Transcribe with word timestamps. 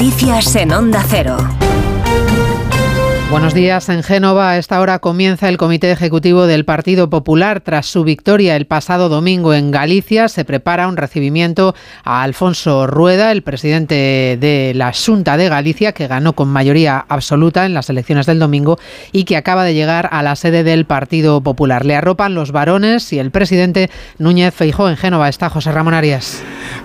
Noticias 0.00 0.54
en 0.54 0.70
Onda 0.70 1.04
Cero. 1.08 1.36
Buenos 3.32 3.52
días. 3.52 3.88
En 3.88 4.04
Génova, 4.04 4.50
a 4.50 4.56
esta 4.56 4.80
hora 4.80 5.00
comienza 5.00 5.48
el 5.48 5.56
Comité 5.56 5.90
Ejecutivo 5.90 6.46
del 6.46 6.64
Partido 6.64 7.10
Popular. 7.10 7.60
Tras 7.62 7.86
su 7.86 8.04
victoria 8.04 8.54
el 8.54 8.68
pasado 8.68 9.08
domingo 9.08 9.54
en 9.54 9.72
Galicia, 9.72 10.28
se 10.28 10.44
prepara 10.44 10.86
un 10.86 10.96
recibimiento 10.96 11.74
a 12.04 12.22
Alfonso 12.22 12.86
Rueda, 12.86 13.32
el 13.32 13.42
presidente 13.42 14.38
de 14.40 14.72
la 14.76 14.92
Junta 14.92 15.36
de 15.36 15.48
Galicia, 15.48 15.90
que 15.90 16.06
ganó 16.06 16.32
con 16.32 16.46
mayoría 16.46 17.04
absoluta 17.08 17.66
en 17.66 17.74
las 17.74 17.90
elecciones 17.90 18.26
del 18.26 18.38
domingo 18.38 18.78
y 19.10 19.24
que 19.24 19.36
acaba 19.36 19.64
de 19.64 19.74
llegar 19.74 20.08
a 20.12 20.22
la 20.22 20.36
sede 20.36 20.62
del 20.62 20.84
Partido 20.84 21.40
Popular. 21.40 21.84
Le 21.84 21.96
arropan 21.96 22.36
los 22.36 22.52
varones 22.52 23.12
y 23.12 23.18
el 23.18 23.32
presidente 23.32 23.90
Núñez 24.18 24.54
Feijó 24.54 24.88
en 24.88 24.96
Génova. 24.96 25.28
Está 25.28 25.50
José 25.50 25.72
Ramón 25.72 25.94
Arias. 25.94 26.40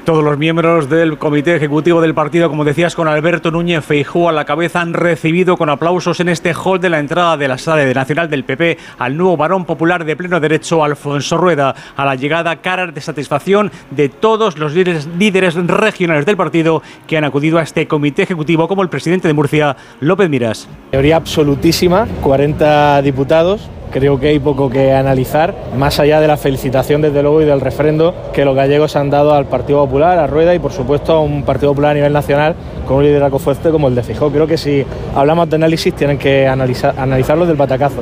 Todos 0.05 0.21
los 0.21 0.37
miembros 0.37 0.89
del 0.89 1.17
Comité 1.17 1.55
Ejecutivo 1.55 2.01
del 2.01 2.13
partido, 2.13 2.49
como 2.49 2.65
decías, 2.65 2.93
con 2.93 3.07
Alberto 3.07 3.51
Núñez 3.51 3.85
Feijó 3.85 4.27
a 4.27 4.33
la 4.33 4.43
cabeza, 4.43 4.81
han 4.81 4.93
recibido 4.93 5.55
con 5.55 5.69
aplausos 5.69 6.19
en 6.19 6.27
este 6.27 6.53
hall 6.53 6.81
de 6.81 6.89
la 6.89 6.99
entrada 6.99 7.37
de 7.37 7.47
la 7.47 7.57
sede 7.57 7.93
nacional 7.93 8.29
del 8.29 8.43
PP 8.43 8.77
al 8.99 9.15
nuevo 9.15 9.37
varón 9.37 9.63
popular 9.63 10.03
de 10.03 10.17
pleno 10.17 10.41
derecho, 10.41 10.83
Alfonso 10.83 11.37
Rueda. 11.37 11.73
A 11.95 12.03
la 12.03 12.15
llegada, 12.15 12.57
caras 12.57 12.93
de 12.93 12.99
satisfacción 12.99 13.71
de 13.91 14.09
todos 14.09 14.57
los 14.57 14.73
líderes, 14.73 15.07
líderes 15.17 15.55
regionales 15.55 16.25
del 16.25 16.35
partido 16.35 16.83
que 17.07 17.15
han 17.15 17.23
acudido 17.23 17.57
a 17.57 17.63
este 17.63 17.87
comité 17.87 18.23
ejecutivo, 18.23 18.67
como 18.67 18.81
el 18.81 18.89
presidente 18.89 19.29
de 19.29 19.33
Murcia, 19.33 19.77
López 20.01 20.29
Miras. 20.29 20.67
Mayoría 20.91 21.15
absolutísima, 21.15 22.07
40 22.21 23.01
diputados 23.03 23.69
creo 23.93 24.19
que 24.19 24.29
hay 24.29 24.39
poco 24.39 24.69
que 24.69 24.91
analizar, 24.91 25.55
más 25.77 25.99
allá 25.99 26.19
de 26.19 26.27
la 26.27 26.35
felicitación 26.35 27.01
desde 27.01 27.21
luego 27.21 27.41
y 27.41 27.45
del 27.45 27.61
refrendo 27.61 28.13
que 28.33 28.43
los 28.43 28.55
gallegos 28.55 28.95
han 28.95 29.09
dado 29.09 29.33
al 29.33 29.45
Partido 29.45 29.85
Popular, 29.85 30.17
a 30.17 30.27
Rueda 30.27 30.53
y 30.55 30.59
por 30.59 30.73
supuesto 30.73 31.13
a 31.13 31.21
un 31.21 31.43
Partido 31.43 31.71
Popular 31.71 31.91
a 31.91 31.93
nivel 31.93 32.11
nacional 32.11 32.55
con 32.87 32.97
un 32.97 33.03
liderazgo 33.03 33.39
fuerte 33.39 33.69
como 33.69 33.87
el 33.87 33.95
de 33.95 34.03
Fijó. 34.03 34.31
Creo 34.31 34.47
que 34.47 34.57
si 34.57 34.83
hablamos 35.15 35.49
de 35.49 35.55
análisis 35.55 35.93
tienen 35.93 36.17
que 36.17 36.47
analizar, 36.47 36.95
analizarlo 36.97 37.45
del 37.45 37.55
batacazo. 37.55 38.01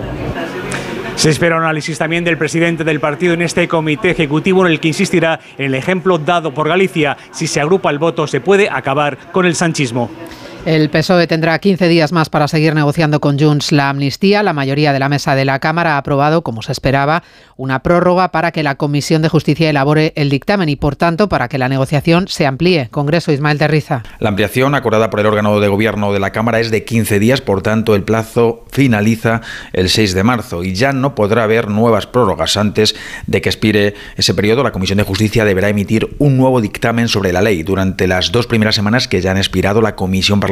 Se 1.16 1.30
espera 1.30 1.58
un 1.58 1.64
análisis 1.64 1.98
también 2.00 2.24
del 2.24 2.38
presidente 2.38 2.84
del 2.84 3.00
partido 3.00 3.34
en 3.34 3.42
este 3.42 3.68
comité 3.68 4.12
ejecutivo 4.12 4.66
en 4.66 4.72
el 4.72 4.80
que 4.80 4.88
insistirá 4.88 5.40
en 5.58 5.66
el 5.66 5.76
ejemplo 5.76 6.18
dado 6.18 6.54
por 6.54 6.68
Galicia. 6.70 7.18
Si 7.32 7.46
se 7.46 7.60
agrupa 7.60 7.92
el 7.92 8.00
voto 8.00 8.26
se 8.26 8.40
puede 8.40 8.70
acabar 8.70 9.18
con 9.32 9.46
el 9.46 9.56
sanchismo. 9.56 10.10
El 10.64 10.92
PSOE 10.92 11.26
tendrá 11.26 11.58
15 11.58 11.88
días 11.88 12.12
más 12.12 12.30
para 12.30 12.48
seguir 12.48 12.76
negociando 12.76 13.20
con 13.20 13.40
Junts 13.40 13.72
la 13.72 13.90
amnistía. 13.90 14.44
La 14.44 14.54
mayoría 14.54 14.94
de 14.94 15.00
la 15.00 15.10
mesa 15.10 15.34
de 15.34 15.44
la 15.44 15.58
Cámara 15.58 15.96
ha 15.96 15.98
aprobado, 15.98 16.44
como 16.44 16.62
se 16.62 16.72
esperaba, 16.72 17.24
una 17.58 17.82
prórroga 17.82 18.30
para 18.32 18.52
que 18.52 18.62
la 18.62 18.76
Comisión 18.76 19.24
de 19.24 19.30
Justicia 19.30 19.72
elabore 19.72 20.14
el 20.16 20.30
dictamen 20.30 20.70
y, 20.70 20.76
por 20.76 20.96
tanto, 20.96 21.30
para 21.30 21.48
que 21.48 21.58
la 21.58 21.68
negociación 21.68 22.28
se 22.28 22.46
amplíe. 22.46 22.90
Congreso 22.92 23.32
Ismael 23.32 23.58
Terriza. 23.58 24.04
La 24.20 24.30
ampliación 24.30 24.76
acordada 24.76 25.10
por 25.10 25.20
el 25.20 25.26
órgano 25.26 25.60
de 25.60 25.68
gobierno 25.68 26.14
de 26.14 26.20
la 26.20 26.30
Cámara 26.30 26.60
es 26.60 26.70
de 26.70 26.86
15 26.86 27.18
días, 27.18 27.42
por 27.42 27.64
tanto, 27.64 27.96
el 27.96 28.04
plazo 28.04 28.64
finaliza 28.72 29.42
el 29.74 29.90
6 29.90 30.14
de 30.14 30.24
marzo 30.24 30.64
y 30.64 30.76
ya 30.76 30.94
no 30.94 31.16
podrá 31.16 31.44
haber 31.44 31.70
nuevas 31.70 32.06
prórrogas. 32.06 32.56
Antes 32.56 32.96
de 33.26 33.42
que 33.42 33.50
expire 33.50 33.96
ese 34.16 34.36
periodo, 34.36 34.62
la 34.62 34.72
Comisión 34.72 34.98
de 34.98 35.04
Justicia 35.06 35.44
deberá 35.44 35.70
emitir 35.70 36.16
un 36.20 36.38
nuevo 36.38 36.62
dictamen 36.62 37.08
sobre 37.08 37.34
la 37.34 37.42
ley. 37.42 37.64
Durante 37.64 38.06
las 38.06 38.32
dos 38.32 38.46
primeras 38.46 38.76
semanas 38.76 39.08
que 39.08 39.22
ya 39.22 39.32
han 39.32 39.38
expirado, 39.38 39.82
la 39.82 39.96
Comisión 39.96 40.40
parlamentaria 40.40 40.51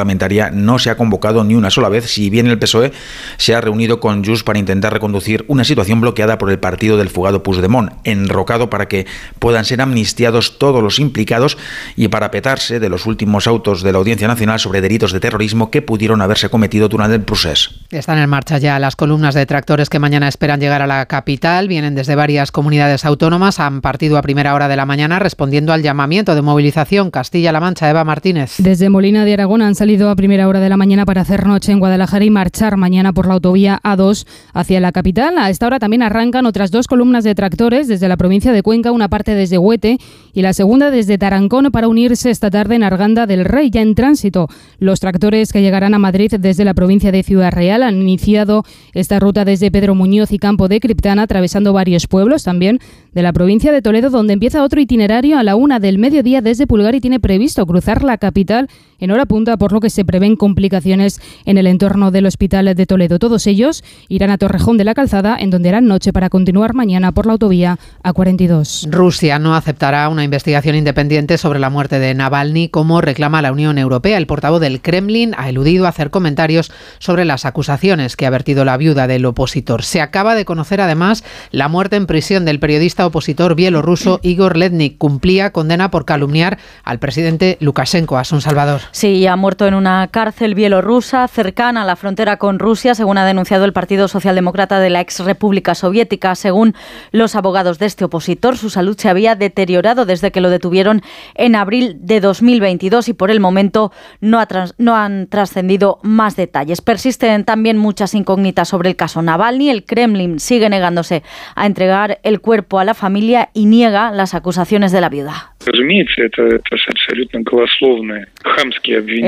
no 0.51 0.79
se 0.79 0.89
ha 0.89 0.97
convocado 0.97 1.43
ni 1.43 1.55
una 1.55 1.69
sola 1.69 1.89
vez, 1.89 2.05
si 2.05 2.29
bien 2.29 2.47
el 2.47 2.59
PSOE 2.59 2.91
se 3.37 3.55
ha 3.55 3.61
reunido 3.61 3.99
con 3.99 4.23
Jus 4.23 4.43
para 4.43 4.59
intentar 4.59 4.93
reconducir 4.93 5.45
una 5.47 5.63
situación 5.63 6.01
bloqueada 6.01 6.37
por 6.37 6.51
el 6.51 6.59
partido 6.59 6.97
del 6.97 7.09
fugado 7.09 7.43
Puigdemont, 7.43 7.91
enrocado 8.03 8.69
para 8.69 8.87
que 8.87 9.05
puedan 9.39 9.65
ser 9.65 9.81
amnistiados 9.81 10.59
todos 10.59 10.83
los 10.83 10.99
implicados 10.99 11.57
y 11.95 12.07
para 12.07 12.31
petarse 12.31 12.79
de 12.79 12.89
los 12.89 13.05
últimos 13.05 13.47
autos 13.47 13.81
de 13.83 13.91
la 13.91 13.97
Audiencia 13.97 14.27
Nacional 14.27 14.59
sobre 14.59 14.81
delitos 14.81 15.11
de 15.11 15.19
terrorismo 15.19 15.71
que 15.71 15.81
pudieron 15.81 16.21
haberse 16.21 16.49
cometido 16.49 16.87
durante 16.87 17.15
el 17.15 17.21
proceso. 17.21 17.71
Están 17.89 18.19
en 18.19 18.29
marcha 18.29 18.57
ya 18.57 18.79
las 18.79 18.95
columnas 18.95 19.35
de 19.35 19.45
tractores 19.45 19.89
que 19.89 19.99
mañana 19.99 20.27
esperan 20.27 20.59
llegar 20.59 20.81
a 20.81 20.87
la 20.87 21.05
capital. 21.07 21.67
Vienen 21.67 21.95
desde 21.95 22.15
varias 22.15 22.51
comunidades 22.51 23.05
autónomas. 23.05 23.59
Han 23.59 23.81
partido 23.81 24.17
a 24.17 24.21
primera 24.21 24.53
hora 24.53 24.67
de 24.67 24.75
la 24.75 24.85
mañana 24.85 25.19
respondiendo 25.19 25.73
al 25.73 25.81
llamamiento 25.81 26.35
de 26.35 26.41
movilización 26.41 27.11
Castilla-La 27.11 27.59
Mancha. 27.59 27.89
Eva 27.89 28.03
Martínez. 28.03 28.55
Desde 28.57 28.89
Molina 28.89 29.25
de 29.25 29.33
Aragón 29.33 29.61
han 29.61 29.75
salido 29.75 29.88
a 29.89 30.15
primera 30.15 30.47
hora 30.47 30.59
de 30.59 30.69
la 30.69 30.77
mañana 30.77 31.03
para 31.03 31.21
hacer 31.21 31.47
noche 31.47 31.71
en 31.71 31.79
Guadalajara 31.79 32.23
y 32.23 32.29
marchar 32.29 32.77
mañana 32.77 33.11
por 33.11 33.25
la 33.25 33.33
autovía 33.33 33.79
A2 33.83 34.27
hacia 34.53 34.79
la 34.79 34.91
capital. 34.91 35.39
A 35.39 35.49
esta 35.49 35.65
hora 35.65 35.79
también 35.79 36.03
arrancan 36.03 36.45
otras 36.45 36.69
dos 36.69 36.87
columnas 36.87 37.23
de 37.23 37.33
tractores 37.33 37.87
desde 37.87 38.07
la 38.07 38.15
provincia 38.15 38.51
de 38.51 38.61
Cuenca, 38.61 38.91
una 38.91 39.07
parte 39.09 39.33
desde 39.33 39.57
Huete 39.57 39.97
y 40.31 40.43
la 40.43 40.53
segunda 40.53 40.91
desde 40.91 41.17
Tarancón 41.17 41.71
para 41.71 41.87
unirse 41.87 42.29
esta 42.29 42.51
tarde 42.51 42.75
en 42.75 42.83
Arganda 42.83 43.25
del 43.25 43.45
Rey, 43.45 43.71
ya 43.71 43.81
en 43.81 43.95
tránsito. 43.95 44.47
Los 44.77 44.99
tractores 44.99 45.51
que 45.51 45.63
llegarán 45.63 45.95
a 45.95 45.99
Madrid 45.99 46.31
desde 46.37 46.65
la 46.65 46.75
provincia 46.75 47.11
de 47.11 47.23
Ciudad 47.23 47.51
Real 47.51 47.81
han 47.81 47.99
iniciado 47.99 48.65
esta 48.93 49.19
ruta 49.19 49.43
desde 49.43 49.71
Pedro 49.71 49.95
Muñoz 49.95 50.31
y 50.31 50.37
Campo 50.37 50.67
de 50.67 50.79
Criptana, 50.79 51.23
atravesando 51.23 51.73
varios 51.73 52.05
pueblos 52.05 52.43
también 52.43 52.77
de 53.11 53.23
la 53.23 53.33
provincia 53.33 53.71
de 53.71 53.81
Toledo, 53.81 54.11
donde 54.11 54.33
empieza 54.33 54.63
otro 54.63 54.79
itinerario 54.79 55.39
a 55.39 55.43
la 55.43 55.55
una 55.55 55.79
del 55.79 55.97
mediodía 55.97 56.41
desde 56.41 56.67
Pulgar 56.67 56.93
y 56.93 57.01
tiene 57.01 57.19
previsto 57.19 57.65
cruzar 57.65 58.03
la 58.03 58.19
capital 58.19 58.69
en 58.99 59.11
hora 59.11 59.25
punta, 59.25 59.57
por 59.57 59.71
lo 59.71 59.78
que 59.79 59.89
se 59.89 60.05
prevén 60.05 60.35
complicaciones 60.35 61.21
en 61.45 61.57
el 61.57 61.67
entorno 61.67 62.11
del 62.11 62.25
Hospital 62.25 62.73
de 62.75 62.85
Toledo. 62.85 63.19
Todos 63.19 63.47
ellos 63.47 63.83
irán 64.07 64.31
a 64.31 64.37
Torrejón 64.37 64.77
de 64.77 64.83
la 64.83 64.93
Calzada, 64.93 65.37
en 65.39 65.49
donde 65.49 65.69
harán 65.69 65.87
noche 65.87 66.13
para 66.13 66.29
continuar 66.29 66.73
mañana 66.73 67.11
por 67.11 67.25
la 67.25 67.33
autovía 67.33 67.79
A42. 68.03 68.89
Rusia 68.89 69.39
no 69.39 69.55
aceptará 69.55 70.09
una 70.09 70.23
investigación 70.23 70.75
independiente 70.75 71.37
sobre 71.37 71.59
la 71.59 71.69
muerte 71.69 71.99
de 71.99 72.13
Navalny, 72.13 72.69
como 72.69 73.01
reclama 73.01 73.41
la 73.41 73.51
Unión 73.51 73.77
Europea. 73.77 74.17
El 74.17 74.27
portavoz 74.27 74.61
del 74.61 74.81
Kremlin 74.81 75.33
ha 75.37 75.49
eludido 75.49 75.87
hacer 75.87 76.09
comentarios 76.09 76.71
sobre 76.99 77.25
las 77.25 77.45
acusaciones 77.45 78.15
que 78.15 78.25
ha 78.25 78.29
vertido 78.29 78.65
la 78.65 78.77
viuda 78.77 79.07
del 79.07 79.25
opositor. 79.25 79.83
Se 79.83 80.01
acaba 80.01 80.35
de 80.35 80.45
conocer 80.45 80.81
además 80.81 81.23
la 81.51 81.67
muerte 81.67 81.95
en 81.95 82.07
prisión 82.07 82.45
del 82.45 82.59
periodista 82.59 83.05
opositor 83.05 83.55
bielorruso 83.55 84.19
Igor 84.23 84.57
Lednik. 84.57 84.97
Cumplía 84.97 85.51
condena 85.51 85.91
por 85.91 86.05
calumniar 86.05 86.57
al 86.83 86.99
presidente 86.99 87.57
Lukashenko, 87.59 88.17
a 88.17 88.23
San 88.23 88.41
Salvador. 88.41 88.81
Sí, 88.91 89.25
ha 89.27 89.35
muerto 89.35 89.67
en 89.69 89.75
una 89.75 90.07
cárcel 90.07 90.55
bielorrusa 90.55 91.27
cercana 91.27 91.83
a 91.83 91.85
la 91.85 91.95
frontera 91.95 92.37
con 92.37 92.59
Rusia, 92.59 92.95
según 92.95 93.19
ha 93.19 93.25
denunciado 93.25 93.65
el 93.65 93.71
Partido 93.71 94.07
Socialdemócrata 94.07 94.79
de 94.79 94.89
la 94.89 94.99
ex 94.99 95.19
República 95.19 95.75
Soviética. 95.75 96.33
Según 96.35 96.73
los 97.11 97.35
abogados 97.35 97.77
de 97.77 97.85
este 97.85 98.03
opositor, 98.03 98.57
su 98.57 98.69
salud 98.69 98.97
se 98.97 99.09
había 99.09 99.35
deteriorado 99.35 100.05
desde 100.05 100.31
que 100.31 100.41
lo 100.41 100.49
detuvieron 100.49 101.01
en 101.35 101.55
abril 101.55 101.97
de 101.99 102.19
2022 102.19 103.09
y 103.09 103.13
por 103.13 103.29
el 103.29 103.39
momento 103.39 103.91
no, 104.21 104.39
ha 104.39 104.47
no 104.79 104.95
han 104.95 105.27
trascendido 105.27 105.99
más 106.01 106.35
detalles. 106.35 106.81
Persisten 106.81 107.45
también 107.45 107.77
muchas 107.77 108.15
incógnitas 108.15 108.67
sobre 108.67 108.89
el 108.89 108.95
caso 108.95 109.21
Navalny. 109.21 109.69
El 109.69 109.85
Kremlin 109.85 110.39
sigue 110.39 110.67
negándose 110.69 111.21
a 111.55 111.67
entregar 111.67 112.19
el 112.23 112.41
cuerpo 112.41 112.79
a 112.79 112.85
la 112.85 112.95
familia 112.95 113.49
y 113.53 113.67
niega 113.67 114.11
las 114.11 114.33
acusaciones 114.33 114.91
de 114.91 115.01
la 115.01 115.09
viuda. 115.09 115.53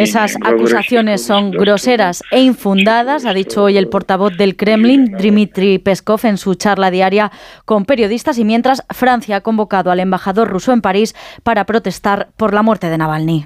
Esas 0.01 0.30
acusaciones 0.41 1.25
son 1.25 1.51
groseras 1.51 2.23
e 2.31 2.41
infundadas, 2.41 3.25
ha 3.25 3.33
dicho 3.33 3.63
hoy 3.63 3.77
el 3.77 3.87
portavoz 3.87 4.37
del 4.37 4.55
Kremlin, 4.55 5.05
Dmitry 5.17 5.79
Peskov, 5.79 6.25
en 6.25 6.37
su 6.37 6.55
charla 6.55 6.91
diaria 6.91 7.31
con 7.65 7.85
periodistas 7.85 8.37
y 8.37 8.45
mientras 8.45 8.83
Francia 8.89 9.37
ha 9.37 9.41
convocado 9.41 9.91
al 9.91 9.99
embajador 9.99 10.49
ruso 10.49 10.73
en 10.73 10.81
París 10.81 11.15
para 11.43 11.65
protestar 11.65 12.29
por 12.37 12.53
la 12.53 12.61
muerte 12.61 12.89
de 12.89 12.97
Navalny. 12.97 13.45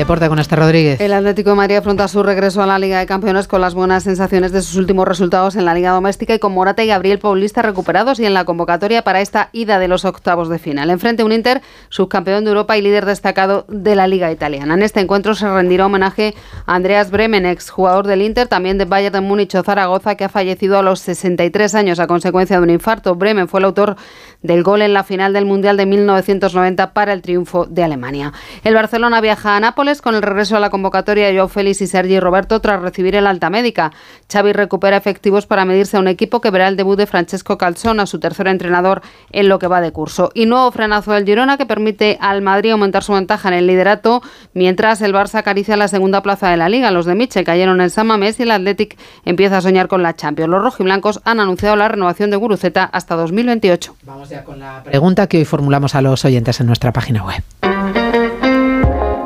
Deporte 0.00 0.30
con 0.30 0.38
este 0.38 0.56
Rodríguez. 0.56 0.98
El 0.98 1.12
Atlético 1.12 1.50
de 1.50 1.56
Madrid 1.56 1.76
afronta 1.76 2.08
su 2.08 2.22
regreso 2.22 2.62
a 2.62 2.66
la 2.66 2.78
Liga 2.78 3.00
de 3.00 3.04
Campeones 3.04 3.46
con 3.46 3.60
las 3.60 3.74
buenas 3.74 4.02
sensaciones 4.02 4.50
de 4.50 4.62
sus 4.62 4.76
últimos 4.76 5.06
resultados 5.06 5.56
en 5.56 5.66
la 5.66 5.74
Liga 5.74 5.90
Doméstica 5.90 6.32
y 6.32 6.38
con 6.38 6.52
Morata 6.52 6.82
y 6.82 6.86
Gabriel 6.86 7.18
Paulista 7.18 7.60
recuperados 7.60 8.18
y 8.18 8.24
en 8.24 8.32
la 8.32 8.46
convocatoria 8.46 9.02
para 9.02 9.20
esta 9.20 9.50
ida 9.52 9.78
de 9.78 9.88
los 9.88 10.06
octavos 10.06 10.48
de 10.48 10.58
final. 10.58 10.88
Enfrente 10.88 11.22
un 11.22 11.32
Inter, 11.32 11.60
subcampeón 11.90 12.44
de 12.44 12.48
Europa 12.48 12.78
y 12.78 12.80
líder 12.80 13.04
destacado 13.04 13.66
de 13.68 13.94
la 13.94 14.06
Liga 14.06 14.32
Italiana. 14.32 14.72
En 14.72 14.82
este 14.82 15.00
encuentro 15.00 15.34
se 15.34 15.46
rendirá 15.46 15.84
homenaje 15.84 16.34
a 16.64 16.76
Andreas 16.76 17.10
Bremen, 17.10 17.44
ex 17.44 17.68
jugador 17.68 18.06
del 18.06 18.22
Inter, 18.22 18.48
también 18.48 18.78
de 18.78 18.86
Bayern 18.86 19.12
de 19.12 19.20
Múnich 19.20 19.54
o 19.54 19.62
Zaragoza, 19.62 20.14
que 20.14 20.24
ha 20.24 20.30
fallecido 20.30 20.78
a 20.78 20.82
los 20.82 21.00
63 21.00 21.74
años 21.74 22.00
a 22.00 22.06
consecuencia 22.06 22.56
de 22.56 22.62
un 22.62 22.70
infarto. 22.70 23.16
Bremen 23.16 23.48
fue 23.48 23.60
el 23.60 23.66
autor 23.66 23.96
del 24.40 24.62
gol 24.62 24.80
en 24.80 24.94
la 24.94 25.04
final 25.04 25.34
del 25.34 25.44
Mundial 25.44 25.76
de 25.76 25.84
1990 25.84 26.94
para 26.94 27.12
el 27.12 27.20
triunfo 27.20 27.66
de 27.66 27.82
Alemania. 27.84 28.32
El 28.64 28.72
Barcelona 28.72 29.20
viaja 29.20 29.56
a 29.56 29.60
Nápoles 29.60 29.89
con 30.00 30.14
el 30.14 30.22
regreso 30.22 30.56
a 30.56 30.60
la 30.60 30.70
convocatoria 30.70 31.26
de 31.26 31.34
Joao 31.34 31.48
Félix 31.48 31.80
y 31.80 31.88
Sergi 31.88 32.20
Roberto 32.20 32.60
tras 32.60 32.80
recibir 32.80 33.16
el 33.16 33.26
alta 33.26 33.50
médica. 33.50 33.90
Xavi 34.32 34.52
recupera 34.52 34.96
efectivos 34.96 35.46
para 35.46 35.64
medirse 35.64 35.96
a 35.96 36.00
un 36.00 36.06
equipo 36.06 36.40
que 36.40 36.50
verá 36.50 36.68
el 36.68 36.76
debut 36.76 36.96
de 36.96 37.06
Francesco 37.06 37.58
Calzona, 37.58 38.06
su 38.06 38.20
tercer 38.20 38.46
entrenador 38.46 39.02
en 39.32 39.48
lo 39.48 39.58
que 39.58 39.66
va 39.66 39.80
de 39.80 39.90
curso. 39.90 40.30
Y 40.34 40.46
nuevo 40.46 40.70
frenazo 40.70 41.12
del 41.12 41.24
Girona 41.24 41.58
que 41.58 41.66
permite 41.66 42.18
al 42.20 42.40
Madrid 42.40 42.70
aumentar 42.70 43.02
su 43.02 43.12
ventaja 43.12 43.48
en 43.48 43.54
el 43.54 43.66
liderato, 43.66 44.22
mientras 44.54 45.02
el 45.02 45.12
Barça 45.12 45.36
acaricia 45.38 45.76
la 45.76 45.88
segunda 45.88 46.22
plaza 46.22 46.48
de 46.48 46.56
la 46.56 46.68
Liga. 46.68 46.92
Los 46.92 47.06
de 47.06 47.16
Michel 47.16 47.44
cayeron 47.44 47.80
en 47.80 47.90
San 47.90 48.06
Mamés 48.06 48.38
y 48.38 48.44
el 48.44 48.52
Athletic 48.52 48.96
empieza 49.24 49.58
a 49.58 49.60
soñar 49.60 49.88
con 49.88 50.04
la 50.04 50.14
Champions. 50.14 50.50
Los 50.50 50.62
rojiblancos 50.62 51.20
han 51.24 51.40
anunciado 51.40 51.74
la 51.74 51.88
renovación 51.88 52.30
de 52.30 52.36
Guruceta 52.36 52.84
hasta 52.84 53.16
2028. 53.16 53.96
Vamos 54.02 54.28
ya 54.28 54.44
con 54.44 54.60
la 54.60 54.82
pregunta 54.84 55.26
que 55.26 55.38
hoy 55.38 55.44
formulamos 55.44 55.94
a 55.94 56.02
los 56.02 56.24
oyentes 56.24 56.60
en 56.60 56.66
nuestra 56.66 56.92
página 56.92 57.24
web. 57.24 57.42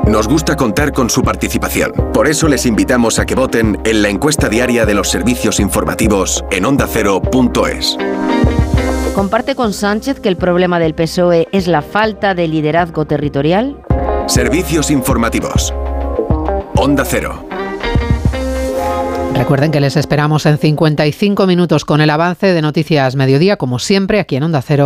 Nos 0.07 0.27
gusta 0.27 0.55
contar 0.55 0.91
con 0.91 1.09
su 1.09 1.23
participación. 1.23 1.91
Por 2.13 2.27
eso 2.27 2.47
les 2.47 2.67
invitamos 2.67 3.17
a 3.17 3.25
que 3.25 3.33
voten 3.33 3.79
en 3.85 4.03
la 4.03 4.09
encuesta 4.09 4.49
diaria 4.49 4.85
de 4.85 4.93
los 4.93 5.09
servicios 5.09 5.59
informativos 5.59 6.45
en 6.51 6.65
ondacero.es. 6.65 7.97
¿Comparte 9.15 9.55
con 9.55 9.73
Sánchez 9.73 10.19
que 10.19 10.29
el 10.29 10.37
problema 10.37 10.77
del 10.77 10.93
PSOE 10.93 11.47
es 11.51 11.67
la 11.67 11.81
falta 11.81 12.35
de 12.35 12.47
liderazgo 12.47 13.05
territorial? 13.05 13.77
Servicios 14.27 14.91
informativos. 14.91 15.73
Onda 16.75 17.03
Cero. 17.03 17.47
Recuerden 19.33 19.71
que 19.71 19.81
les 19.81 19.97
esperamos 19.97 20.45
en 20.45 20.57
55 20.57 21.47
minutos 21.47 21.83
con 21.83 21.99
el 21.99 22.09
avance 22.09 22.53
de 22.53 22.61
Noticias 22.61 23.15
Mediodía, 23.15 23.57
como 23.57 23.79
siempre, 23.79 24.19
aquí 24.19 24.35
en 24.35 24.43
Onda 24.43 24.61
Cero. 24.61 24.83